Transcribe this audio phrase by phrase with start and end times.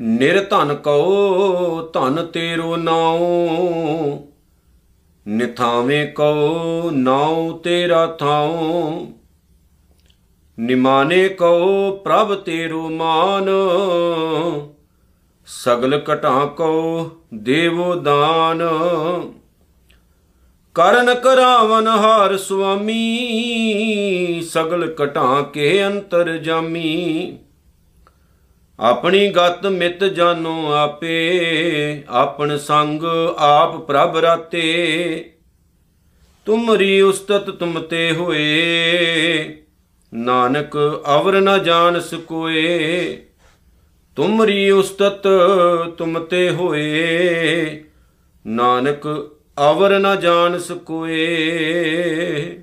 [0.00, 3.20] ਨਿਰਧਨ Q, ਧਨ ਤੇਰੋ ਨਾਉ।
[5.28, 9.06] ਨਿਥਾਵੇਂ Q, ਨਾਉ ਤੇਰਾ ਥਾਉ।
[10.58, 13.50] ਨਿਮਾਨੇ ਕਉ, ਪ੍ਰਭ ਤੇਰੋ ਮਾਨ।
[15.46, 18.62] ਸਗਲ ਘਟਾਂ ਕਉ, ਦੇਵੋ ਦਾਨ।
[20.74, 27.38] ਕਰਨ ਕਰਾਵਨ ਹਾਰ ਸੁਆਮੀ, ਸਗਲ ਘਟਾਂ ਕੇ ਅੰਤਰ ਜਾਮੀ।
[28.78, 33.02] ਆਪਣੀ ਗਤ ਮਿਤ ਜਾਨੋ ਆਪੇ ਆਪਨ ਸੰਗ
[33.38, 35.34] ਆਪ ਪ੍ਰਭ ਰਾਤੇ।
[36.46, 39.56] ਤੁਮਰੀ ਉਸਤਤ ਤੁਮ ਤੇ ਹੋਏ,
[40.12, 43.22] ਨਾਨਕ ਅਵਰ ਨ ਜਾਣ ਸਕੋਏ।
[44.16, 45.28] ਤੁਮਰੀ ਉਸਤਤ
[45.98, 47.84] ਤੁਮ ਤੇ ਹੋਏ,
[48.44, 49.30] ਨਾਨਕ
[49.60, 52.62] ਅਵਰ ਨ ਜਾਣ ਸਕੋਏ।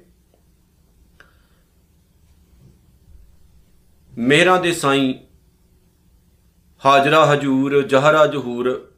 [4.17, 5.13] ਮੇਰਾ ਦੇ ਸਾਈਂ
[6.85, 8.91] ਹਾਜਰਾ ਹਜੂਰ, ਜਹਰਾ ਜਹੂਰ।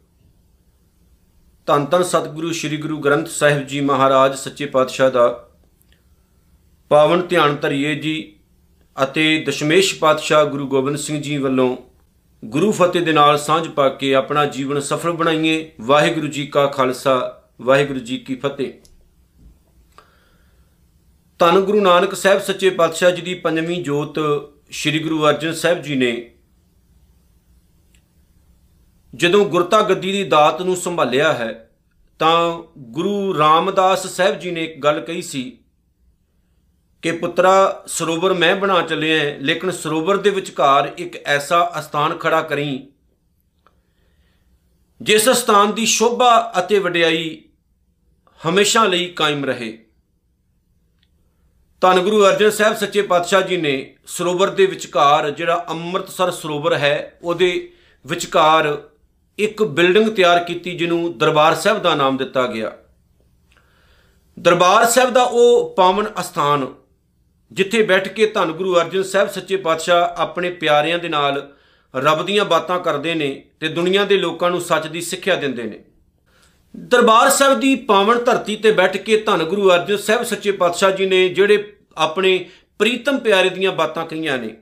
[1.66, 5.50] ਧੰਨ ਧੰਨ ਸਤਿਗੁਰੂ, ਸ੍ਰੀ ਗੁਰੂ ਗ੍ਰੰਥ ਸਾਹਿਬ ਜੀ ਮਹਾਰਾਜ, ਸੱਚੇ ਪਾਤਸ਼ਾਹ ਦਾ
[6.90, 8.36] ਪਾਵਨ ਧਿਆਨ ਧਰਿਏ ਜੀ
[9.04, 11.78] ਅਤੇ ਦਸ਼ਮੇਸ਼ ਪਾਤਸ਼ਾਹ ਗੁਰੂ ਗੋਬਿੰਦ ਸਿੰਘ ਜੀ ਵੱਲੋਂ
[12.46, 17.41] ਗੁਰੂ ਫਤਿਹ ਦੇ ਨਾਲ ਸਾਂਝ ਪਾ ਕੇ ਆਪਣਾ ਜੀਵਨ ਸਫਲ ਬਣਾਈਏ। ਵਾਹਿਗੁਰੂ ਜੀ ਕਾ ਖਾਲਸਾ
[17.62, 18.72] ਵਾਹਿਗੁਰੂ ਜੀ ਕੀ ਫਤਿਹ।
[21.40, 24.20] ਧੰਨ ਗੁਰੂ ਨਾਨਕ ਸਾਹਿਬ ਸੱਚੇ ਪਾਤਸ਼ਾਹ ਜੀ ਦੀ ਪੰਜਵੀਂ ਜੋਤ
[24.72, 26.12] ਸ੍ਰੀ ਗੁਰੂ ਅਰਜਨ ਸਾਹਿਬ ਜੀ ਨੇ
[29.14, 31.52] ਜਦੋਂ ਗੁਰਤਾ ਗੱਦੀ ਦੀ ਦਾਤ ਨੂੰ ਸੰਭਾਲਿਆ ਹੈ,
[32.20, 35.44] ਤਾਂ ਗੁਰੂ ਰਾਮਦਾਸ ਸਾਹਿਬ ਜੀ ਨੇ ਇੱਕ ਗੱਲ ਕਹੀ ਸੀ
[37.04, 42.88] ਕਿ, ਪੁੱਤਰਾ, ਸਰੋਵਰ ਮੈਂ ਬਣਾ ਚੱਲਿਆ ਲੇਕਿਨ ਸਰੋਵਰ ਦੇ ਵਿਚਕਾਰ ਇੱਕ ਐਸਾ ਅਸਥਾਨ ਖੜਾ ਕਰੀ,
[45.02, 47.42] ਜਿਸ ਸਥਾਨ ਦੀ ਸ਼ੋਭਾ ਅਤੇ ਵਡਿਆਈ
[48.50, 49.78] ਹਮੇਸ਼ਾ ਲਈ ਕਾਇਮ ਰਹੇ।
[51.82, 57.18] ਧੰਨ ਗੁਰੂ ਅਰਜਨ ਸਾਹਿਬ ਸੱਚੇ ਪਾਤਸ਼ਾਹ ਜੀ ਨੇ ਸਰੋਵਰ ਦੇ ਵਿਚਕਾਰ ਜਿਹੜਾ ਅੰਮ੍ਰਿਤਸਰ ਸਰੋਵਰ ਹੈ,
[57.24, 57.72] ਉਹਦੇ
[58.06, 58.78] ਵਿਚਕਾਰ
[59.38, 62.72] ਇੱਕ ਬਿਲਡਿੰਗ ਤਿਆਰ ਕੀਤੀ ਜਿਹਨੂੰ ਦਰਬਾਰ ਸਾਹਿਬ ਦਾ ਨਾਮ ਦਿੱਤਾ ਗਿਆ।
[64.40, 66.68] ਦਰਬਾਰ ਸਾਹਿਬ ਦਾ ਉਹ ਪਾਵਨ ਅਸਥਾਨ,
[67.52, 71.54] ਜਿੱਥੇ ਬੈਠ ਕੇ ਧੰਨ ਗੁਰੂ ਅਰਜਨ ਸਾਹਿਬ ਸੱਚੇ ਪਾਤਸ਼ਾਹ ਆਪਣੇ ਪਿਆਰਿਆਂ ਦੇ ਨਾਲ
[71.96, 75.84] ਰੱਬ ਦੀਆਂ ਬਾਤਾਂ ਕਰਦੇ ਨੇ ਤੇ ਦੁਨੀਆ ਦੇ ਲੋਕਾਂ ਨੂੰ ਸੱਚ ਦੀ ਸਿੱਖਿਆ ਦਿੰਦੇ ਨੇ।
[76.76, 81.06] ਦਰਬਾਰ ਸਾਹਿਬ ਦੀ ਪਾਵਨ ਧਰਤੀ ਤੇ ਬੈਠ ਕੇ ਧੰਨ ਗੁਰੂ ਅਰਜਨ ਸਾਹਿਬ ਸੱਚੇ ਪਾਤਸ਼ਾਹ ਜੀ
[81.06, 82.38] ਨੇ ਜਿਹੜੇ ਆਪਣੇ
[82.80, 84.56] ਪ੍ਰੀਤਮ ਪਿਆਰੇ ਦੀਆਂ ਬਾਤਾਂ ਕਹੀਆਂ ਨੇ,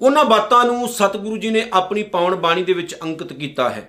[0.00, 3.88] ਉਹਨਾਂ ਬਾਤਾਂ ਨੂੰ ਸਤਿਗੁਰੂ ਜੀ ਨੇ ਆਪਣੀ ਪਾਵਨ ਬਾਣੀ ਦੇ ਵਿੱਚ ਅੰਕਿਤ ਕੀਤਾ ਹੈ।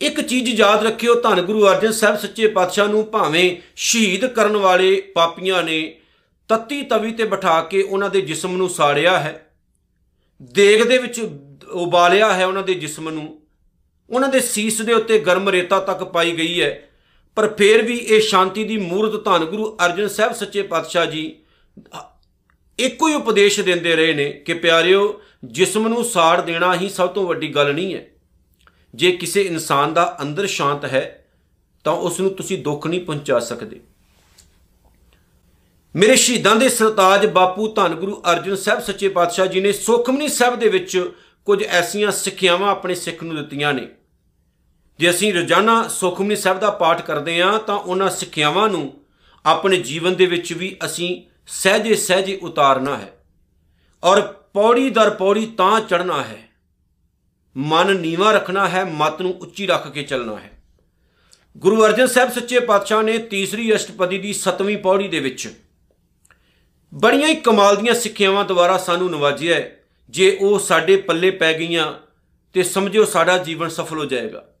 [0.00, 5.00] ਇੱਕ ਚੀਜ਼ ਯਾਦ ਰੱਖਿਓ, ਧੰਨ ਗੁਰੂ ਅਰਜਨ ਸਾਹਿਬ ਸੱਚੇ ਪਾਤਸ਼ਾਹ ਨੂੰ ਭਾਵੇਂ ਸ਼ਹੀਦ ਕਰਨ ਵਾਲੇ
[5.14, 5.96] ਪਾਪੀਆਂ ਨੇ
[6.48, 9.40] ਤੱਤੀ ਤਵੀ ਤੇ ਬਿਠਾ ਕੇ ਉਹਨਾਂ ਦੇ ਜਿਸਮ ਨੂੰ ਸਾੜਿਆ ਹੈ,
[10.42, 11.20] ਦੇਗ ਦੇ ਵਿੱਚ
[11.72, 13.40] ਉਬਾਲਿਆ ਹੈ ਉਹਨਾਂ ਦੇ ਜਿਸਮ ਨੂੰ
[14.14, 16.88] ਉਹਨਾਂ ਦੇ ਸੀਸ ਦੇ ਉੱਤੇ ਗਰਮ ਰੇਤਾ ਤੱਕ ਪਾਈ ਗਈ ਹੈ।
[17.36, 21.36] ਪਰ ਫਿਰ ਵੀ ਇਹ ਸ਼ਾਂਤੀ ਦੀ ਮੂਰਤ ਧੰਨ ਗੁਰੂ ਅਰਜਨ ਸਾਹਿਬ ਸੱਚੇ ਪਾਤਸ਼ਾਹ ਜੀ
[22.78, 27.26] ਇੱਕੋ ਹੀ ਉਪਦੇਸ਼ ਦਿੰਦੇ ਰਹੇ ਨੇ ਕਿ ਪਿਆਰਿਓ, ਜਿਸਮ ਨੂੰ ਸਾੜ ਦੇਣਾ ਹੀ ਸਭ ਤੋਂ
[27.26, 28.06] ਵੱਡੀ ਗੱਲ ਨਹੀਂ ਹੈ।
[28.94, 31.24] ਜੇ ਕਿਸੇ ਇਨਸਾਨ ਦਾ ਅੰਦਰ ਸ਼ਾਂਤ ਹੈ,
[31.84, 33.80] ਤਾਂ ਉਸ ਨੂੰ ਤੁਸੀਂ ਦੁੱਖ ਨਹੀਂ ਪਹੁੰਚਾ ਸਕਦੇ।
[35.96, 40.58] ਮੇਰੇ ਸ਼ਹੀਦਾਂ ਦੇ ਸਰਤਾਜ ਬਾਪੂ ਧੰਨ ਗੁਰੂ ਅਰਜਨ ਸਾਹਿਬ ਸੱਚੇ ਪਾਤਸ਼ਾਹ ਜੀ ਨੇ ਸੁਖਮਨੀ ਸਾਹਿਬ
[40.58, 41.10] ਦੇ ਵਿੱਚ
[41.44, 43.88] ਕੁਝ ਐਸੀਆਂ ਸਿੱਖਿਆਵਾਂ ਆਪਣੇ ਸਿੱਖ ਨੂੰ ਦਿੱਤੀਆਂ ਨੇ।
[44.98, 49.00] ਜੇ ਅਸੀਂ ਰੋਜ਼ਾਨਾ ਸੁਖਮਨੀ ਸਾਹਿਬ ਦਾ ਪਾਠ ਕਰਦੇ ਹਾਂ, ਤਾਂ ਉਹਨਾਂ ਸਿੱਖਿਆਵਾਂ ਨੂੰ
[49.46, 53.24] ਆਪਣੇ ਜੀਵਨ ਦੇ ਵਿੱਚ ਵੀ ਅਸੀਂ ਸਹਜੇ ਸਹਜੇ ਉਤਾਰਨਾ ਹੈ
[54.04, 56.48] ਔਰ ਪੌੜੀ ਦਰ ਪੌੜੀ ਤਾਂ ਚੜਨਾ ਹੈ।
[57.56, 60.50] ਮਨ ਨੀਵਾ ਰੱਖਣਾ ਹੈ, ਮਤ ਨੂੰ ਉੱਚੀ ਰੱਖ ਕੇ ਚੱਲਣਾ ਹੈ।
[61.56, 65.54] ਗੁਰੂ ਅਰਜਨ ਸਾਹਿਬ ਸੱਚੇ ਪਾਤਸ਼ਾਹ ਨੇ ਤੀਸਰੀ ਅਸ਼ਟਪਦੀ ਦੀ 7ਵੀਂ ਪੌੜੀ ਦੇ ਵਿੱਚ
[66.94, 69.76] ਬੜੀਆਂ ਹੀ ਕਮਾਲ ਦੀਆਂ ਸਿੱਖਿਆਵਾਂ ਦੁਆਰਾ ਸਾਨੂੰ ਨਵਾਜਿਆ ਹੈ।
[70.10, 71.94] ਜੇ ਉਹ ਸਾਡੇ ਪੱਲੇ ਪੈ ਗਈਆਂ
[72.52, 74.53] ਤੇ ਸਮਝਿਓ ਸਾਡਾ ਜੀਵਨ ਸਫਲ ਹੋ ਜਾਏਗਾ।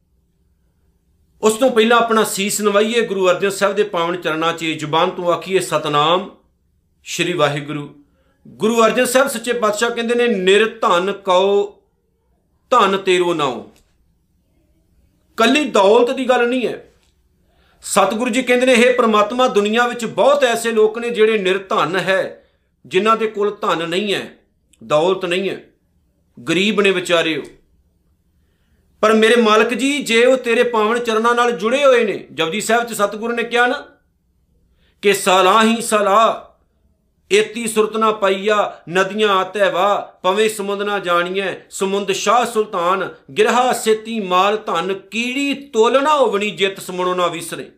[1.42, 5.32] ਉਸ ਤੋਂ ਪਹਿਲਾਂ ਆਪਣਾ ਸੀਸ ਨਵਾਈਏ, ਗੁਰੂ ਅਰਜਨ ਸਾਹਿਬ ਦੇ ਪਾਵਨ ਚਰਨਾਂ 'ਚ ਜ਼ੁਬਾਨ ਤੋਂ
[5.32, 6.30] ਆਖੀਏ, ਸਤਨਾਮ,
[7.04, 7.94] ਸ਼੍ਰੀ ਵਾਹਿਗੁਰੂ।
[8.48, 11.80] ਗੁਰੂ ਅਰਜਨ ਸਾਹਿਬ ਸੱਚੇ ਪਾਤਸ਼ਾਹ ਕਹਿੰਦੇ ਨੇ ਨਿਰਧਨ ਕਉ,
[12.70, 13.70] ਧਨ ਤੇਰੋ ਨਾਉ।
[15.36, 16.92] ਕੱਲੀ ਦੌਲਤ ਦੀ ਗੱਲ ਨਹੀਂ ਹੈ।
[17.82, 22.44] ਸਤਿਗੁਰੂ ਜੀ ਕਹਿੰਦੇ ਨੇ ਇਹ ਪ੍ਰਮਾਤਮਾ, ਦੁਨੀਆ ਵਿੱਚ ਬਹੁਤ ਐਸੇ ਲੋਕ ਨੇ ਜਿਹੜੇ ਨਿਰਧਨ ਹੈ,
[22.86, 24.36] ਜਿਨ੍ਹਾਂ ਦੇ ਕੋਲ ਧਨ ਨਹੀਂ ਹੈ,
[24.84, 25.64] ਦੌਲਤ ਨਹੀਂ ਹੈ।
[26.48, 27.63] ਗਰੀਬ ਨੇ ਵਿਚਾਰੇ ਉਹ
[29.04, 32.84] ਪਰ ਮੇਰੇ ਮਾਲਕ ਜੀ, ਜੇ ਉਹ ਤੇਰੇ ਪਾਵਨ ਚਰਨਾਂ ਨਾਲ ਜੁੜੇ ਹੋਏ ਨੇ, ਜਪਜੀ ਸਾਹਿਬ
[32.84, 33.82] ਚ ਸਤਿਗੁਰੂ ਨੇ ਕਿਹਾ ਨਾ
[35.02, 41.54] ਕਿ ਸਲਾਹ ਹੀ ਸਲਾਹ, ਏਤੀ ਸੁਰਤ ਨਾ ਪਾਈਆ, ਨਦੀਆਂ ਆਤੈ ਵਾ ਪਵੇਂ ਸਮੁੰਦ ਨਾ ਜਾਣੀਐ,
[41.70, 43.08] ਸਮੁੰਦ ਸ਼ਾਹ ਸੁਲਤਾਨ,
[43.38, 47.70] ਗਿਰਹਾ ਸੇਤੀ ਮਾਲ ਧਨ, ਕੀੜੀ ਤੋਲਣਾ ਹੋਵਣੀ ਜਿਤ ਸਮਣੋ ਨਾ ਵਿਸਰੇ।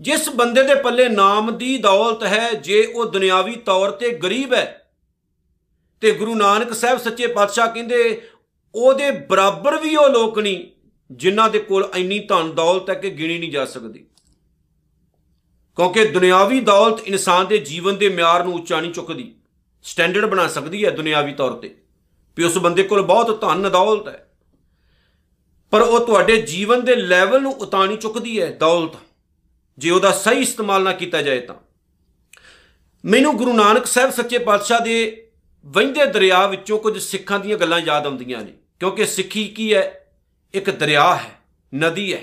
[0.00, 4.78] ਜਿਸ ਬੰਦੇ ਦੇ ਪੱਲੇ ਨਾਮ ਦੀ ਦੌਲਤ ਹੈ, ਜੇ ਉਹ ਦੁਨਿਆਵੀ ਤੌਰ ਤੇ ਗਰੀਬ ਹੈ,
[6.00, 8.22] ਤੇ ਗੁਰੂ ਨਾਨਕ ਸਾਹਿਬ ਸੱਚੇ ਪਾਤਸ਼ਾਹ ਕਹਿੰਦੇ
[8.74, 10.64] ਉਹਦੇ ਬਰਾਬਰ ਵੀ ਉਹ ਲੋਕ ਨਹੀਂ,
[11.10, 13.98] ਜਿਨ੍ਹਾਂ ਦੇ ਕੋਲ ਇੰਨੀ ਧਨ ਦੌਲਤ ਹੈ ਕਿ ਗਿਣੀ ਨਹੀਂ ਜਾ ਸਕਦੀ।
[15.76, 19.34] ਕਿਉਂਕਿ ਦੁਨਿਆਵੀ ਦੌਲਤ ਇਨਸਾਨ ਦੇ ਜੀਵਨ ਦੇ ਮਿਆਰ ਨੂੰ ਉੱਚਾ ਨਹੀਂ ਚੁੱਕਦੀ।
[19.82, 21.76] ਸਟੈਂਡਰਡ ਬਣਾ ਸਕਦੀ ਹੈ ਦੁਨਿਆਵੀ ਤੌਰ ਤੇ,
[22.36, 24.28] ਵੀ ਉਸ ਬੰਦੇ ਕੋਲ ਬਹੁਤ ਧਨ ਦੌਲਤ ਹੈ।
[25.70, 28.92] ਪਰ ਉਹ ਤੁਹਾਡੇ ਜੀਵਨ ਦੇ ਲੈਵਲ ਨੂੰ ਉਤਾਣੀ ਚੁੱਕਦੀ ਹੈ ਦੌਲਤ।
[29.78, 31.54] ਜੇ ਉਹਦਾ ਸਹੀ ਇਸਤੇਮਾਲ ਨਾ ਕੀਤਾ ਜਾਏ ਤਾਂ।
[33.04, 35.30] ਮੈਨੂੰ ਗੁਰੂ ਨਾਨਕ ਸਾਹਿਬ ਸੱਚੇ ਪਾਤਸ਼ਾਹ ਦੇ
[35.64, 38.52] ਵਹਿੰਦੇ ਦਰਿਆ ਵਿੱਚੋਂ ਕੁਝ ਸਿੱਖਾਂ ਦੀਆਂ ਗੱਲਾਂ ਯਾਦ ਆਉਂਦੀਆਂ ਨੇ।
[38.82, 40.12] ਕਿਉਂਕਿ ਸਿੱਖੀ ਕੀ ਹੈ?
[40.54, 41.30] ਇੱਕ ਦਰਿਆ ਹੈ,
[41.74, 42.22] ਨਦੀ ਹੈ।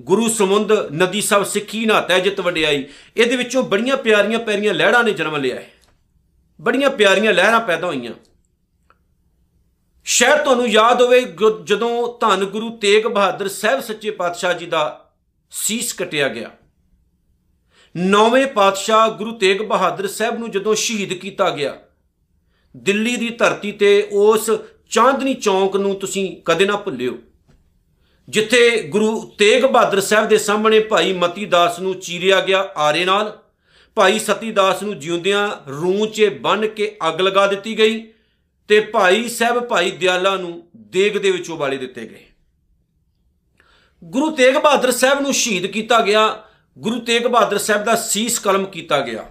[0.00, 2.86] ਗੁਰੂ ਸਮੁੰਦ, ਨਦੀ ਸਭ ਸਿੱਖੀ ਨਾ ਤੈ ਜਿਤ ਵਡਿਆਈ।
[3.16, 5.70] ਇਹਦੇ ਵਿੱਚੋਂ ਬੜੀਆਂ ਪਿਆਰੀਆਂ ਪਿਆਰੀਆਂ ਲਹਿਰਾਂ ਨੇ ਜਨਮ ਲਿਆ ਹੈ।
[6.60, 8.12] ਬੜੀਆਂ ਪਿਆਰੀਆਂ ਲਹਿਰਾਂ ਪੈਦਾ ਹੋਈਆਂ।
[10.04, 11.20] ਸ਼ਾਇਦ ਤੁਹਾਨੂੰ ਯਾਦ ਹੋਵੇ
[11.64, 15.10] ਜਦੋਂ ਧੰਨ ਗੁਰੂ ਤੇਗ ਬਹਾਦਰ ਸਾਹਿਬ ਸੱਚੇ ਪਾਤਸ਼ਾਹ ਜੀ ਦਾ
[15.50, 16.50] ਸੀਸ ਕਟਿਆ ਗਿਆ।
[17.96, 21.76] ਨੌਵੇਂ ਪਾਤਸ਼ਾਹ ਗੁਰੂ ਤੇਗ ਬਹਾਦਰ ਸਾਹਿਬ ਨੂੰ ਜਦੋਂ ਸ਼ਹੀਦ ਕੀਤਾ ਗਿਆ,
[22.76, 24.50] ਦਿੱਲੀ ਦੀ ਧਰਤੀ ਤੇ ਉਸ
[24.90, 27.18] ਚਾਂਦਨੀ ਚੌਂਕ ਨੂੰ ਤੁਸੀਂ ਕਦੇ ਨਾ ਭੁੱਲਿਓ।
[28.28, 33.38] ਜਿੱਥੇ ਗੁਰੂ ਤੇਗ ਬਹਾਦਰ ਸਾਹਿਬ ਦੇ ਸਾਹਮਣੇ ਭਾਈ ਮਤੀ ਦਾਸ ਨੂੰ ਚੀਰਿਆ ਗਿਆ ਆਰੇ ਨਾਲ,
[33.96, 38.00] ਭਾਈ ਸਤੀ ਦਾਸ ਨੂੰ ਜਿਉਂਦਿਆਂ ਰੂਹ 'ਚ ਬੰਨ ਕੇ ਅੱਗ ਲਗਾ ਦਿੱਤੀ ਗਈ
[38.68, 42.24] ਤੇ ਭਾਈ ਸਾਹਿਬ ਭਾਈ ਦਿਆਲਾ ਨੂੰ ਦੇਗ ਦੇ ਵਿੱਚੋਂ ਬਾਲੇ ਦਿੱਤੇ ਗਏ।
[44.02, 46.42] ਗੁਰੂ ਤੇਗ ਬਹਾਦਰ ਸਾਹਿਬ ਨੂੰ ਸ਼ਹੀਦ ਕੀਤਾ ਗਿਆ,
[46.78, 49.28] ਗੁਰੂ ਤੇਗ ਬਹਾਦਰ ਸਾਹਿਬ ਦਾ ਸੀਸ ਕਲਮ ਕੀਤਾ ਗਿਆ।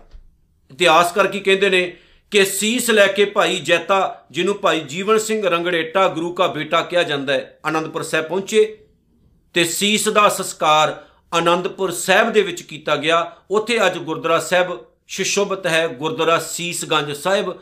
[0.71, 1.97] ਇਤਿਹਾਸ ਕਰਕੇ ਕਹਿੰਦੇ ਨੇ
[2.31, 7.03] ਕਿ ਸੀਸ ਲੈ ਕੇ ਭਾਈ ਜੈਤਾ, ਜਿਹਨੂੰ ਭਾਈ ਜੀਵਨ ਸਿੰਘ ਰੰਗੜੇਟਾ ਗੁਰੂ ਦਾ ਬੇਟਾ ਕਿਹਾ
[7.03, 8.85] ਜਾਂਦਾ ਹੈ, ਆਨੰਦਪੁਰ ਸਾਹਿਬ ਪਹੁੰਚੇ।
[9.53, 11.03] ਤੇ ਸੀਸ ਦਾ ਸੰਸਕਾਰ
[11.33, 17.59] ਆਨੰਦਪੁਰ ਸਾਹਿਬ ਦੇ ਵਿੱਚ ਕੀਤਾ ਗਿਆ। ਉੱਥੇ ਅੱਜ ਗੁਰਦੁਆਰਾ ਸਾਹਿਬ ਸ਼ਿਸ਼ੋਭਤ ਹੈ। ਗੁਰਦੁਆਰਾ ਸੀਸਗੰਜ ਸਾਹਿਬ।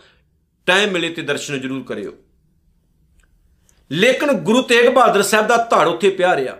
[0.65, 2.13] ਟਾਈਮ ਮਿਲੇ ਤੇ ਦਰਸ਼ਨ ਜ਼ਰੂਰ ਕਰਿਓ।
[3.91, 6.55] ਲੇਕਿਨ ਗੁਰੂ ਤੇਗ ਬਹਾਦਰ ਸਾਹਿਬ ਦਾ ਧੜ ਉੱਥੇ ਪਿਆ ਰਿਹਾ।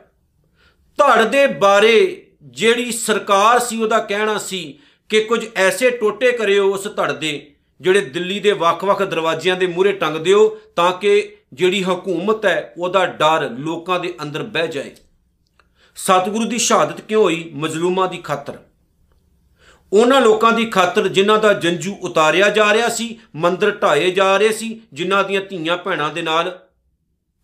[0.98, 6.88] ਧੜ ਦੇ ਬਾਰੇ ਜਿਹੜੀ ਸਰਕਾਰ ਸੀ, ਉਹਦਾ ਕਹਿਣਾ ਸੀ ਕਿ ਕੁਝ ਐਸੇ ਟੋਟੇ ਕਰਿਓ ਉਸ
[6.96, 12.46] ਧੜ ਦੇ ਜਿਹੜੇ ਦਿੱਲੀ ਦੇ ਵੱਖ-ਵੱਖ ਦਰਵਾਜ਼ਿਆਂ ਦੇ ਮੂਹਰੇ ਟੰਗ ਦਿਓ ਤਾਂ ਕਿ ਜਿਹੜੀ ਹਕੂਮਤ
[12.46, 14.96] ਹੈ, ਉਹਦਾ ਡਰ ਲੋਕਾਂ ਦੇ ਅੰਦਰ ਬਹਿ ਜਾਏ।
[15.96, 17.52] ਸਤਿਗੁਰੂ ਦੀ ਸ਼ਹਾਦਤ ਕਿਉਂ ਹੋਈ?
[17.54, 18.58] ਮਜ਼ਲੂਮਾਂ ਦੀ ਖਾਤਰ।
[19.94, 24.52] ਉਹਨਾਂ ਲੋਕਾਂ ਦੀ ਖਾਤਰ ਜਿਨ੍ਹਾਂ ਦਾ ਜੰਜੂ ਉਤਾਰਿਆ ਜਾ ਰਿਹਾ ਸੀ, ਮੰਦਰ ਢਾਏ ਜਾ ਰਹੇ
[24.52, 26.60] ਸੀ, ਜਿਨ੍ਹਾਂ ਦੀਆਂ ਧੀਆਂ ਭੈਣਾਂ ਦੇ ਨਾਲ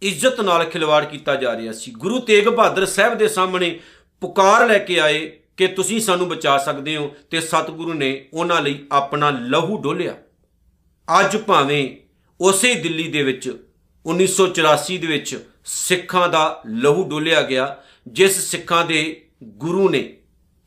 [0.01, 3.79] ਇੱਜ਼ਤ ਨਾਲ ਖਿਲਵਾੜ ਕੀਤਾ ਜਾ ਰਿਹਾ ਸੀ। ਗੁਰੂ ਤੇਗ ਬਹਾਦਰ ਸਾਹਿਬ ਦੇ ਸਾਹਮਣੇ
[4.21, 8.85] ਪੁਕਾਰ ਲੈ ਕੇ ਆਏ ਕਿ ਤੁਸੀਂ ਸਾਨੂੰ ਬਚਾ ਸਕਦੇ ਹੋ ਤੇ ਸਤਿਗੁਰੂ ਨੇ ਉਹਨਾਂ ਲਈ
[8.91, 10.15] ਆਪਣਾ ਲਹੂ ਡੋਲਿਆ।
[11.19, 11.95] ਅੱਜ ਭਾਵੇਂ
[12.41, 13.65] ਉਸੇ ਦਿੱਲੀ ਦੇ ਵਿੱਚ
[14.05, 17.77] 1984 ਦੇ ਵਿੱਚ ਸਿੱਖਾਂ ਦਾ ਲਹੂ ਡੋਲਿਆ ਗਿਆ,
[18.07, 20.17] ਜਿਸ ਸਿੱਖਾਂ ਦੇ ਗੁਰੂ ਨੇ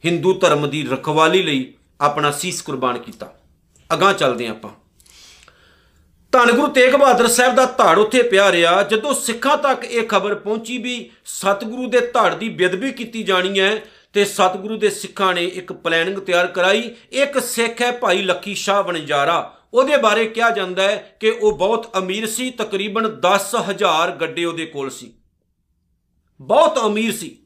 [0.04, 3.34] ਹਿੰਦੂ ਧਰਮ ਦੀ ਰਖਵਾਲੀ ਲਈ ਆਪਣਾ ਸੀਸ ਕੁਰਬਾਨ ਕੀਤਾ।
[3.94, 4.70] ਅਗਾਹ ਚੱਲਦੇ ਆਪਾਂ।
[6.32, 10.34] ਧੰਨ ਗੁਰੂ ਤੇਗ ਬਹਾਦਰ ਸਾਹਿਬ ਦਾ ਧੜ ਉੱਥੇ ਪਿਆ ਰਿਹਾ, ਜਦੋਂ ਸਿੱਖਾਂ ਤੱਕ ਇਹ ਖਬਰ
[10.34, 15.44] ਪਹੁੰਚੀ ਵੀ ਸਤਿਗੁਰੂ ਦੇ ਧੜ ਦੀ ਬੇਦਬੀ ਕੀਤੀ ਜਾਣੀ ਹੈ, ਤੇ ਸਤਿਗੁਰੂ ਦੇ ਸਿੱਖਾਂ ਨੇ
[15.44, 20.82] ਇੱਕ ਪਲੈਨਿੰਗ ਤਿਆਰ ਕਰਾਈ। ਇੱਕ ਸਿੱਖ ਹੈ ਭਾਈ ਲੱਕੀ ਸ਼ਾਹ ਵਣਜਾਰਾ। ਉਹਦੇ ਬਾਰੇ ਕਿਹਾ ਜਾਂਦਾ
[20.82, 25.12] ਹੈ ਕਿ ਉਹ ਬਹੁਤ ਅਮੀਰ ਸੀ, ਤਕਰੀਬਨ 10000 ਗੱਡੇ ਉਹਦੇ ਕੋਲ ਸੀ।
[26.40, 27.38] ਬਹੁਤ ਅਮੀਰ ਸੀ।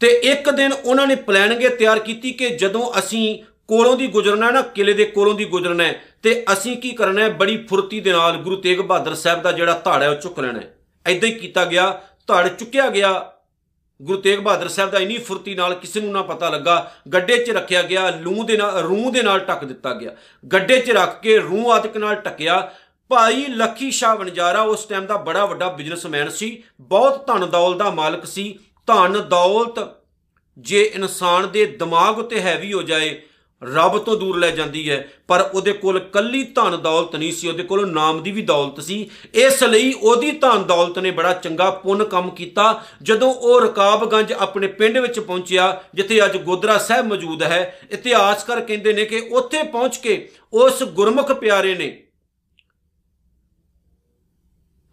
[0.00, 3.38] ਤੇ ਇੱਕ ਦਿਨ ਉਹਨਾਂ ਨੇ ਪਲਾਨਿੰਗ ਇਹ ਤਿਆਰ ਕੀਤੀ ਕਿ ਜਦੋਂ ਅਸੀਂ
[3.68, 7.28] ਕੋਲੋਂ ਦੀ ਗੁਜ਼ਰਨਾ ਨਾ, ਕਿਲੇ ਦੇ ਕੋਲੋਂ ਦੀ ਗੁਜ਼ਰਨਾ ਹੈ, ਤੇ ਅਸੀਂ ਕੀ ਕਰਨਾ ਹੈ,
[7.28, 10.60] ਬੜੀ ਫੁਰਤੀ ਦੇ ਨਾਲ ਗੁਰੂ ਤੇਗ ਬਹਾਦਰ ਸਾਹਿਬ ਦਾ ਜਿਹੜਾ ਧੜ ਹੈ ਉਹ ਚੁੱਕ ਲੈਣਾ
[10.60, 13.32] ਹੈ। ਐਦਾਂ ਹੀ ਕੀਤਾ ਗਿਆ, ਧੜ ਚੁੱਕਿਆ ਗਿਆ
[14.02, 17.50] ਗੁਰੂ ਤੇਗ ਬਹਾਦਰ ਸਾਹਿਬ ਦਾ ਇਨੀ ਫੁਰਤੀ ਨਾਲ ਕਿਸੇ ਨੂੰ ਨਾ ਪਤਾ ਲੱਗਾ, ਗੱਡੇ 'ਚ
[17.50, 20.14] ਰੱਖਿਆ ਗਿਆ ਲੂਹ ਦੇ ਨਾਲ ਰੂਹ ਦੇ ਨਾਲ ਟੱਕ ਦਿੱਤਾ ਗਿਆ।
[20.44, 22.72] ਗੱਡੇ 'ਚ ਰੱਖ ਕੇ ਰੂਹ ਆਦਿਕ ਨਾਲ ਟੱਕਿਆ
[23.10, 27.90] ਭਾਈ ਲੱਖੀ ਸ਼ਾਹ ਵਣਜਾਰਾ ਉਸ ਟਾਈਮ ਦਾ ਬੜਾ ਵੱਡਾ ਬਿਜ਼ਨਸਮੈਨ ਸੀ, ਬਹੁਤ ਧਨ ਦੌਲਤ ਦਾ
[27.90, 28.58] ਮਾਲਕ ਸੀ।
[28.88, 29.78] ਧਨ ਦੌਲਤ
[30.58, 33.20] ਜੇ ਇਨਸਾਨ ਦੇ ਦਿਮਾਗ ਉਤੇ ਹੈਵੀ ਹੋ ਜਾਏ
[33.62, 37.62] ਰੱਬ ਤੋਂ ਦੂਰ ਲੈ ਜਾਂਦੀ ਹੈ, ਪਰ ਉਹਦੇ ਕੋਲ ਕੱਲੀ ਧਨ ਦੌਲਤ ਨਹੀਂ ਸੀ, ਉਹਦੇ
[37.62, 42.04] ਕੋਲ ਨਾਮ ਦੀ ਵੀ ਦੌਲਤ ਸੀ। ਇਸ ਲਈ ਉਹਦੀ ਧਨ ਦੌਲਤ ਨੇ ਬੜਾ ਚੰਗਾ ਪੁੰਨ
[42.04, 47.62] ਕੰਮ ਕੀਤਾ। ਜਦੋਂ ਉਹ ਰਕਾਬਗੰਜ ਆਪਣੇ ਪਿੰਡ ਵਿੱਚ ਪਹੁੰਚਿਆ, ਜਿੱਥੇ ਅੱਜ ਗੋਦਰਾ ਸਾਹਿਬ ਮੌਜੂਦ ਹੈ
[47.92, 51.96] ਇਤਿਹਾਸਕਾਰ ਕਹਿੰਦੇ ਨੇ ਕਿ ਉੱਥੇ ਪਹੁੰਚ ਕੇ ਉਸ ਗੁਰਮੁਖ ਪਿਆਰੇ ਨੇ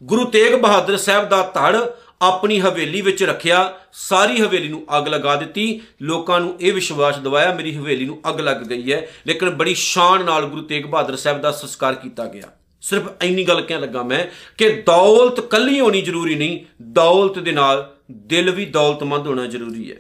[0.02, 1.78] ਗੁਰੂ ਤੇਗ ਬਹਾਦਰ ਸਾਹਿਬ ਦਾ ਧੜ
[2.22, 7.54] ਆਪਣੀ ਹਵੇਲੀ ਵਿੱਚ ਰੱਖਿਆ, ਸਾਰੀ ਹਵੇਲੀ ਨੂੰ ਅੱਗ ਲਗਾ ਦਿੱਤੀ। ਲੋਕਾਂ ਨੂੰ ਇਹ ਵਿਸ਼ਵਾਸ ਦਿਵਾਇਆ,
[7.54, 11.42] ਮੇਰੀ ਹਵੇਲੀ ਨੂੰ ਅੱਗ ਲੱਗ ਗਈ ਹੈ। ਲੇਕਿਨ ਬੜੀ ਸ਼ਾਨ ਨਾਲ ਗੁਰੂ ਤੇਗ ਬਹਾਦਰ ਸਾਹਿਬ
[11.42, 14.26] ਦਾ ਸੰਸਕਾਰ ਕੀਤਾ ਗਿਆ। ਸਿਰਫ ਇੰਨੀ ਗੱਲ ਕਹਿਣ ਲੱਗਾ ਮੈਂ
[14.58, 19.98] ਕਿ ਦੌਲਤ ਕੱਲੀ ਹੋਣੀ ਜ਼ਰੂਰੀ ਨਹੀਂ, ਦੌਲਤ ਦੇ ਨਾਲ ਦਿਲ ਵੀ ਦੌਲਤਮੰਦ ਹੋਣਾ ਜ਼ਰੂਰੀ ਹੈ।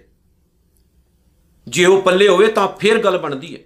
[1.68, 3.60] ਜੇ ਉਹ ਪੱਲੇ ਹੋਵੇ ਤਾਂ ਫੇਰ ਗੱਲ ਬਣਦੀ ਹੈ।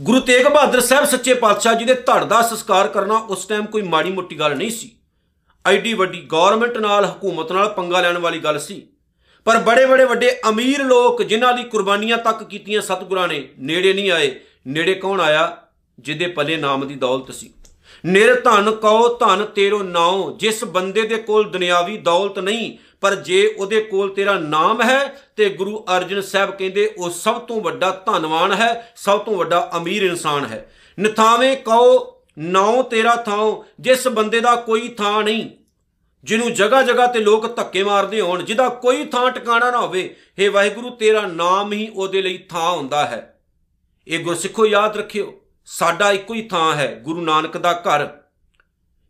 [0.00, 3.82] ਗੁਰੂ ਤੇਗ ਬਹਾਦਰ ਸਾਹਿਬ ਸੱਚੇ ਪਾਤਸ਼ਾਹ ਜੀ ਦੇ ਧੜ ਦਾ ਸੰਸਕਾਰ ਕਰਨਾ ਉਸ ਟਾਈਮ ਕੋਈ
[3.82, 4.90] ਮਾੜੀ ਮੋਟੀ ਗੱਲ ਨਹੀਂ ਸੀ।
[5.66, 8.86] ਐਡੀ ਵੱਡੀ ਗਵਰਨਮੈਂਟ ਨਾਲ, ਹਕੂਮਤ ਨਾਲ ਪੰਗਾ ਲੈਣ ਵਾਲੀ ਗੱਲ ਸੀ।
[9.44, 14.10] ਪਰ ਬੜੇ ਬੜੇ ਵੱਡੇ ਅਮੀਰ ਲੋਕ ਜਿਨ੍ਹਾਂ ਦੀ ਕੁਰਬਾਨੀਆਂ ਤੱਕ ਕੀਤੀਆਂ ਸਤਿਗੁਰਾਂ ਨੇ, ਨੇੜੇ ਨਹੀਂ
[14.10, 15.56] ਆਏ। ਨੇੜੇ ਕੌਣ ਆਇਆ?
[16.00, 17.52] ਜਿਹਦੇ ਪੱਲੇ ਨਾਮ ਦੀ ਦੌਲਤ ਸੀ।
[18.06, 23.54] ਨਿਰ ਧਨ ਕਉ ਧਨ ਤੇਰੋ ਨਾਉ, ਜਿਸ ਬੰਦੇ ਦੇ ਕੋਲ ਦੁਨਿਆਵੀ ਦੌਲਤ ਨਹੀਂ, ਪਰ ਜੇ
[23.58, 28.52] ਉਹਦੇ ਕੋਲ ਤੇਰਾ ਨਾਮ ਹੈ ਤੇ ਗੁਰੂ ਅਰਜਨ ਸਾਹਿਬ ਕਹਿੰਦੇ, ਉਹ ਸਭ ਤੋਂ ਵੱਡਾ ਧਨਵਾਨ
[28.52, 34.56] ਹੈ, ਸਭ ਤੋਂ ਵੱਡਾ ਅਮੀਰ ਇਨਸਾਨ ਹੈ। ਨਿਥਾਵੇਂ ਕਉ ਨਾਉ ਤੇਰਾ ਥਾਉ, ਜਿਸ ਬੰਦੇ ਦਾ
[34.56, 35.50] ਕੋਈ ਥਾਂ ਨਹੀਂ।
[36.24, 40.52] ਜਿਹਨੂੰ ਜਗ੍ਹਾ ਜਗ੍ਹਾ ਤੇ ਲੋਕ ਧੱਕੇ ਮਾਰਦੇ ਹੋਣ, ਜਿਹਦਾ ਕੋਈ ਥਾਂ ਟਿਕਾਣਾ ਨਾ ਹੋਵੇ हे
[40.52, 43.40] ਵਾਹਿਗੁਰੂ, ਤੇਰਾ ਨਾਮ ਹੀ ਉਹਦੇ ਲਈ ਥਾਂ ਹੁੰਦਾ ਹੈ।
[44.08, 48.22] ਇਹ ਗੁਰਸਿੱਖੋ ਯਾਦ ਰੱਖਿਓ, ਸਾਡਾ ਇੱਕੋ ਹੀ ਥਾਂ ਹੈ, ਗੁਰੂ ਨਾਨਕ ਦਾ ਘਰ।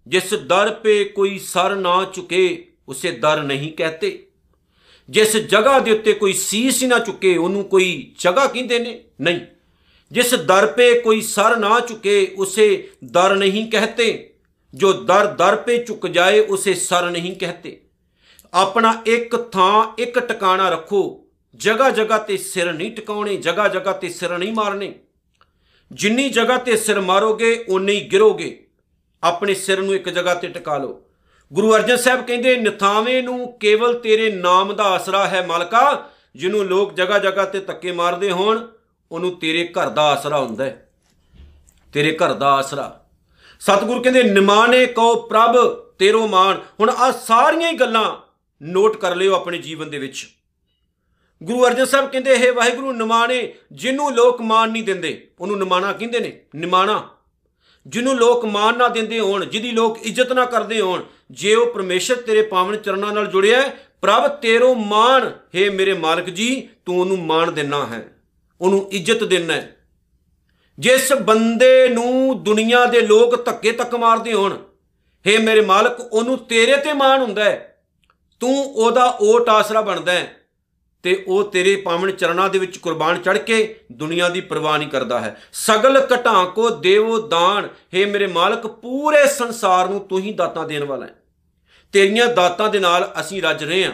[0.06, 4.26] ਜਿਸ ਦਰ ਪੇ ਕੋਈ ਸਰ ਨਾ ਝੁਕੇ, ਉਸੇ ਦਰ ਨਹੀਂ ਕਹਤੇ।
[5.10, 9.04] ਜਿਸ ਜਗ੍ਹਾ ਦੇ ਉੱਤੇ ਕੋਈ ਸੀਸ ਹੀ ਨਾ ਝੁਕੇ, ਉਹਨੂੰ ਕੋਈ ਜਗ੍ਹਾ ਕਹਿੰਦੇ ਨੇ?
[9.20, 9.40] ਨਹੀਂ।
[10.12, 14.34] ਜਿਸ ਦਰ ਪੇ ਕੋਈ ਸਰ ਨਾ ਝੁਕੇ, ਉਸੇ ਦਰ ਨਹੀਂ ਕਹਤੇ।
[14.74, 17.80] ਜੋ ਦਰ ਦਰ ਪੇ ਝੁਕ ਜਾਏ, ਉਸੇ ਸਰ ਨਹੀਂ ਕਹਤੇ।
[18.54, 24.08] ਆਪਣਾ ਇੱਕ ਥਾਂ, ਇੱਕ ਟਿਕਾਣਾ ਰੱਖੋ। ਜਗ੍ਹਾ ਜਗ੍ਹਾ ਤੇ ਸਿਰ ਨਹੀਂ ਟਿਕਾਉਣੇ, ਜਗ੍ਹਾ ਜਗ੍ਹਾ ਤੇ
[24.08, 24.94] ਸਿਰ ਨਹੀਂ ਮਾਰਨੇ।
[25.92, 28.66] ਜਿੰਨੀ ਜਗ੍ਹਾ ਤੇ ਸਿਰ ਮਾਰੋਗੇ ਉਨੀ ਹੀ ਗਿਰੋਗੇ।
[29.22, 31.02] ਆਪਣੇ ਸਿਰ ਨੂੰ ਇੱਕ ਜਗ੍ਹਾ ਤੇ ਟਿਕਾ ਲਓ।
[31.52, 36.94] ਗੁਰੂ ਅਰਜਨ ਸਾਹਿਬ ਕਹਿੰਦੇ, ਨਿਥਾਵੇਂ ਨੂੰ ਕੇਵਲ ਤੇਰੇ ਨਾਮ ਦਾ ਆਸਰਾ ਹੈ ਮਾਲਕਾ, ਜਿਹਨੂੰ ਲੋਕ
[36.94, 38.68] ਜਗ੍ਹਾ ਜਗ੍ਹਾ ਤੇ ਧੱਕੇ ਮਾਰਦੇ ਹੋਣ।
[39.12, 40.88] ਉਹਨੂੰ ਤੇਰੇ ਘਰ ਦਾ ਆਸਰਾ ਹੁੰਦਾ ਹੈ।
[41.92, 43.00] ਤੇਰੇ ਘਰ ਦਾ ਆਸਰਾ।
[43.60, 45.56] ਸਤਿਗੁਰੂ ਕਹਿੰਦੇ ਨਿਮਾਣੇ ਕਉ ਪ੍ਰਭ
[45.98, 48.16] ਤੇਰੋ ਮਾਨ ਹੁਣ ਆ ਸਾਰੀਆਂ ਹੀ ਗੱਲਾਂ
[48.62, 50.28] ਨੋਟ ਕਰ ਲਿਓ ਆਪਣੇ ਜੀਵਨ ਦੇ ਵਿੱਚ।
[51.42, 56.20] ਗੁਰੂ ਅਰਜਨ ਸਾਹਿਬ ਕਹਿੰਦੇ ਇਹ ਵਾਹਿਗੁਰੂ ਨਿਮਾਣੇ ਜਿਹਨੂੰ ਲੋਕ ਮਾਨ ਨਹੀਂ ਦਿੰਦੇ ਉਹਨੂੰ ਨਿਮਾਣਾ ਕਹਿੰਦੇ
[56.20, 57.08] ਨੇ ਨਿਮਾਣਾ।
[57.86, 62.14] ਜਿਹਨੂੰ ਲੋਕ ਮਾਨ ਨਾ ਦਿੰਦੇ ਹੋਣ ਜਿਹਦੀ ਲੋਕ ਇੱਜ਼ਤ ਨਾ ਕਰਦੇ ਹੋਣ ਜੇ ਉਹ ਪਰਮੇਸ਼ਰ
[62.14, 63.68] ਤੇਰੇ ਪਾਵਨ ਚਰਨਾਂ ਨਾਲ ਜੁੜਿਆ ਹੈ,
[64.00, 68.08] ਪ੍ਰਭ ਤੇਰੋ ਮਾਨ ਹੈ ਮੇਰੇ ਮਾਲਕ ਜੀ ਤੂੰ ਉਹਨੂੰ ਮਾਨ ਦੇਣਾ ਹੈ।
[68.62, 69.76] ਉਹਨੂੰ ਇੱਜ਼ਤ ਦੇਣਾ ਹੈ।
[70.78, 74.56] ਜਿਸ ਬੰਦੇ ਨੂੰ ਦੁਨੀਆ ਦੇ ਲੋਕ ਧੱਕੇ ਤੱਕ ਮਾਰਦੇ ਹੋਣ,
[75.26, 77.68] ਹੇ ਮੇਰੇ ਮਾਲਕ, ਉਹਨੂੰ ਤੇਰੇ ਤੇ ਮਾਣ ਹੁੰਦਾ ਹੈ।
[78.40, 80.36] ਤੂੰ ਉਹਦਾ ਓਟ ਆਸਰਾ ਬਣਦਾ ਹੈ
[81.02, 85.20] ਤੇ ਉਹ ਤੇਰੇ ਪਾਵਨ ਚਰਨਾਂ ਦੇ ਵਿੱਚ ਕੁਰਬਾਨ ਚੜ ਕੇ ਦੁਨੀਆ ਦੀ ਪਰਵਾਹ ਨਹੀਂ ਕਰਦਾ
[85.20, 90.68] ਹੈ। ਸਗਲ ਘਟਾਂ ਕੋ ਦੇਵੋ ਦਾਨ, ਹੇ ਮੇਰੇ ਮਾਲਕ, ਪੂਰੇ ਸੰਸਾਰ ਨੂੰ ਤੂੰ ਹੀ ਦਾਤਾਂ
[90.68, 91.14] ਦੇਣ ਵਾਲਾ ਹੈ।
[91.92, 93.92] ਤੇਰੀਆਂ ਦਾਤਾਂ ਦੇ ਨਾਲ ਅਸੀਂ ਰੱਜ ਰਹੇ ਹਾਂ।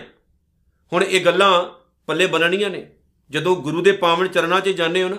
[0.92, 1.64] ਹੁਣ ਇਹ ਗੱਲਾਂ
[2.06, 2.90] ਪੱਲੇ ਬੰਨਣੀਆਂ ਨੇ।
[3.30, 5.16] ਜਦੋਂ ਗੁਰੂ ਦੇ ਪਾਵਨ ਚਰਨਾਂ 'ਚ ਜਾਂਦੇ ਹੋ ਨਾ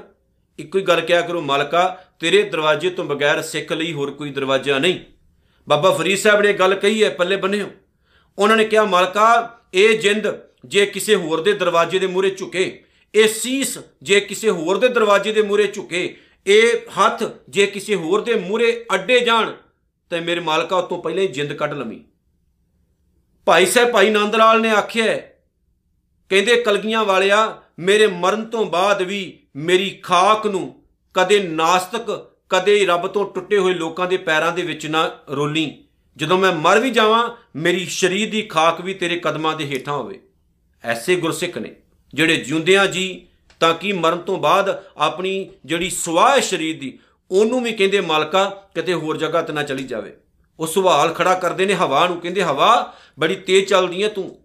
[0.59, 1.87] ਇੱਕੋ ਹੀ ਗੱਲ ਕਿਹਾ ਕਰੋ ਮਾਲਕਾ
[2.19, 4.99] ਤੇਰੇ ਦਰਵਾਜ਼ੇ ਤੋਂ ਬਗੈਰ ਸਿੱਖ ਲਈ ਹੋਰ ਕੋਈ ਦਰਵਾਜ਼ਾ ਨਹੀਂ।
[5.67, 7.67] ਬਾਬਾ ਫਰੀਦ ਸਾਹਿਬ ਨੇ ਇਹ ਗੱਲ ਕਹੀ ਹੈ ਪੱਲੇ ਬੰਨਿਓ
[8.37, 9.27] ਉਹਨਾਂ ਨੇ ਕਿਹਾ ਮਾਲਕਾ
[9.73, 10.27] ਇਹ ਜਿੰਦ
[10.65, 15.33] ਜੇ ਕਿਸੇ ਹੋਰ ਦੇ ਦਰਵਾਜ਼ੇ ਦੇ ਮੂਹਰੇ ਝੁਕੇ ਇਹ ਸੀਸ ਜੇ ਕਿਸੇ ਹੋਰ ਦੇ ਦਰਵਾਜ਼ੇ
[15.33, 19.51] ਦੇ ਮੂਹਰੇ ਝੁਕੇ ਇਹ ਹੱਥ ਜੇ ਕਿਸੇ ਹੋਰ ਦੇ ਮੂਹਰੇ ਅੱਡੇ ਜਾਣ
[20.11, 21.99] ਤੇ ਮੇਰੇ ਮਾਲਕਾ ਉਤੋਂ ਪਹਿਲਾਂ ਹੀ ਜਿੰਦ ਕੱਢ ਲਵੀਂ।
[23.47, 25.17] ਭਾਈ ਸਾਹਿਬ ਭਾਈ ਨੰਦ ਲਾਲ ਨੇ ਆਖਿਆ ਹੈ,
[26.31, 30.83] ਕਹਿੰਦੇ ਕਲਗੀਆਂ ਵਾਲਿਆ ਮੇਰੇ ਮਰਨ ਤੋਂ ਬਾਅਦ ਵੀ ਮੇਰੀ ਖਾਕ ਨੂੰ
[31.13, 35.83] ਕਦੇ ਨਾਸਤਕ, ਕਦੇ ਰੱਬ ਤੋਂ ਟੁੱਟੇ ਹੋਏ ਲੋਕਾਂ ਦੇ ਪੈਰਾਂ ਦੇ ਵਿੱਚ ਨਾ ਰੋਲੀ।
[36.17, 40.21] ਜਦੋਂ ਮੈਂ ਮਰ ਵੀ ਜਾਵਾਂ, ਮੇਰੀ ਸ਼ਰੀਰ ਦੀ ਖਾਕ ਵੀ ਤੇਰੇ ਕਦਮਾਂ ਦੇ ਹੇਠਾਂ ਹੋਵੇ।
[40.83, 41.75] ਐਸੇ ਗੁਰਸਿੱਖ ਨੇ,
[42.13, 43.27] ਜਿਹੜੇ ਜਿਉਂਦਿਆਂ ਜੀ,
[43.59, 47.00] ਤਾਂ ਕਿ ਮਰਨ ਤੋਂ ਬਾਅਦ ਆਪਣੀ ਜਿਹੜੀ ਸਵਾਹ ਹੈ ਸ਼ਰੀਰ ਦੀ,
[47.31, 50.13] ਉਹਨੂੰ ਵੀ ਕਹਿੰਦੇ ਮਾਲਕਾ, ਕਿਤੇ ਹੋਰ ਜਗ੍ਹਾ ਤੇ ਨਾ ਚਲੀ ਜਾਵੇ।
[50.59, 54.39] ਉਹ ਸਵਾਲ ਖੜਾ ਕਰਦੇ ਨੇ ਹਵਾ ਨੂੰ, ਕਹਿੰਦੇ ਹਵਾ, ਬੜੀ ਤੇਜ਼ ਚੱਲਦੀ ਹੈ ਤੂੰ।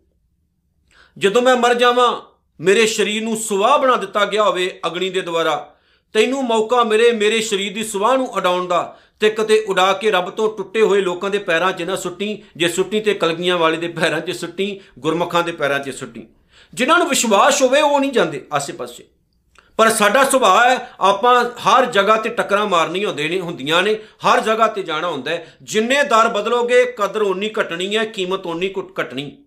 [1.19, 5.75] ਜਦੋਂ ਮੈਂ ਮਰ ਜਾਵਾਂ ਮੇਰੇ ਸਰੀਰ ਨੂੰ ਸੁਆਹ ਬਣਾ ਦਿੱਤਾ ਗਿਆ ਹੋਵੇ ਅਗਨੀ ਦੇ ਦੁਆਰਾ।
[6.13, 10.31] ਤੈਨੂੰ ਮੌਕਾ ਮਿਲੇ ਮੇਰੇ ਸਰੀਰ ਦੀ ਸੁਆਹ ਨੂੰ ਉਡਾਉਣ ਦਾ ਤੇ ਕਿਤੇ ਉਡਾ ਕੇ ਰੱਬ
[10.31, 13.89] ਤੋਂ ਟੁੱਟੇ ਹੋਏ ਲੋਕਾਂ ਦੇ ਪੈਰਾਂ 'ਚ ਨਾ ਸੁੱਟੀ, ਜੇ ਸੁੱਟੀ ਤੇ ਕਲਗੀਆਂ ਵਾਲੇ ਦੇ
[13.89, 16.27] ਪੈਰਾਂ 'ਚ ਸੁੱਟੀ, ਗੁਰਮਖਾਂ ਦੇ ਪੈਰਾਂ 'ਚ ਸੁੱਟੀ।
[16.75, 19.05] ਜਿਨ੍ਹਾਂ ਨੂੰ ਵਿਸ਼ਵਾਸ ਹੋਵੇ ਉਹ ਨਹੀਂ ਜਾਂਦੇ ਆਸੇ-ਪਾਸੇ।
[19.77, 24.41] ਪਰ ਸਾਡਾ ਸੁਭਾਅ ਹੈ, ਆਪਾਂ ਹਰ ਜਗ੍ਹਾ ਤੇ ਟੱਕਰਾਂ ਮਾਰਨੀਆਂ ਹੁੰਦੇ ਨੇ ਹੁੰਦੀਆਂ ਨੇ, ਹਰ
[24.41, 28.93] ਜਗ੍ਹਾ ਤੇ ਜਾਣਾ ਹੁੰਦਾ ਹੈ। ਜਿੰਨੇ ਦਰ ਬਦਲੋਗੇ, ਕਦਰ ਓਨੀ ਘਟਣੀ ਹੈ, ਕੀਮਤ ਓਨੀ ਕੁ
[29.01, 29.44] ਘਟਣੀ।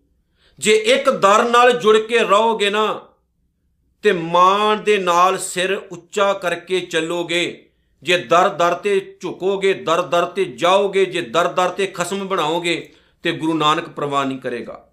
[0.60, 3.02] ਜੇ ਇੱਕ ਦਰ ਨਾਲ ਜੁੜ ਕੇ ਰਹੋਗੇ ਨਾ,
[4.02, 7.70] ਤੇ ਮਾਣ ਦੇ ਨਾਲ ਸਿਰ ਉੱਚਾ ਕਰਕੇ ਚੱਲੋਗੇ।
[8.04, 12.94] ਜੇ ਦਰ ਦਰ ਤੇ ਝੁਕੋਗੇ, ਦਰ ਦਰ ਤੇ ਜਾਓਗੇ, ਜੇ ਦਰ ਦਰ ਤੇ ਖਸਮ ਬਣਾਓਗੇ,
[13.24, 14.90] ਤੇ ਗੁਰੂ ਨਾਨਕ ਪ੍ਰਵਾਹ ਨਹੀਂ ਕਰੇਗਾ।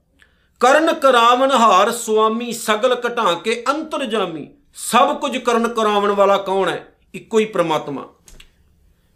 [0.60, 6.96] ਕਰਨ ਕਰਾਵਨ ਹਾਰ ਸੁਆਮੀ, ਸਗਲ ਘਟਾਂ ਕੇ ਅੰਤਰਜਾਮੀ। ਸਭ ਕੁਝ ਕਰਨ ਕਰਾਵਣ ਵਾਲਾ ਕੌਣ ਹੈ?
[7.14, 8.14] ਇੱਕੋ ਹੀ ਪ੍ਰਮਾਤਮਾ।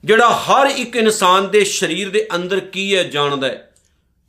[0.04, 3.74] ਜਿਹੜਾ ਹਰ ਇੱਕ ਇਨਸਾਨ ਦੇ ਸਰੀਰ ਦੇ ਅੰਦਰ ਕੀ ਹੈ, ਜਾਣਦਾ ਹੈ